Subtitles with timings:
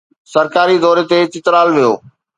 [0.33, 1.93] سرڪاري دوري تي چترال ويو